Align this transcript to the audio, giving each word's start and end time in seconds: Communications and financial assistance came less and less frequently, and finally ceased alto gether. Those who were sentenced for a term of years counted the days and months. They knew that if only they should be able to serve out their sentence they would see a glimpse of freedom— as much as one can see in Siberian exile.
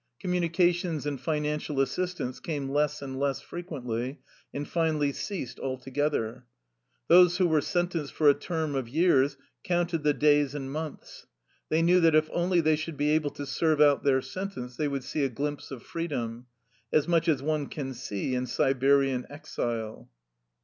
Communications 0.19 1.05
and 1.05 1.21
financial 1.21 1.79
assistance 1.79 2.39
came 2.39 2.69
less 2.71 3.03
and 3.03 3.19
less 3.19 3.39
frequently, 3.39 4.19
and 4.51 4.67
finally 4.67 5.11
ceased 5.11 5.59
alto 5.59 5.91
gether. 5.91 6.47
Those 7.07 7.37
who 7.37 7.47
were 7.47 7.61
sentenced 7.61 8.11
for 8.11 8.27
a 8.27 8.33
term 8.33 8.73
of 8.73 8.89
years 8.89 9.37
counted 9.63 10.01
the 10.01 10.15
days 10.15 10.55
and 10.55 10.71
months. 10.71 11.27
They 11.69 11.83
knew 11.83 11.99
that 11.99 12.15
if 12.15 12.31
only 12.33 12.61
they 12.61 12.77
should 12.77 12.97
be 12.97 13.11
able 13.11 13.29
to 13.29 13.45
serve 13.45 13.79
out 13.79 14.03
their 14.03 14.23
sentence 14.23 14.75
they 14.75 14.87
would 14.87 15.03
see 15.03 15.23
a 15.23 15.29
glimpse 15.29 15.69
of 15.69 15.83
freedom— 15.83 16.47
as 16.91 17.07
much 17.07 17.27
as 17.27 17.43
one 17.43 17.67
can 17.67 17.93
see 17.93 18.33
in 18.33 18.47
Siberian 18.47 19.27
exile. 19.29 20.09